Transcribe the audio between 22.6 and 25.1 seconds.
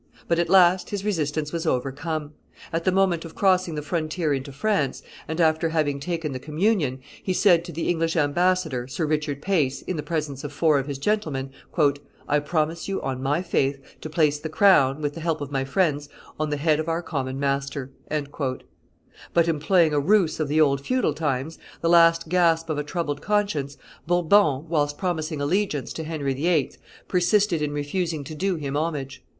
of a troubled conscience, Bourbon, whilst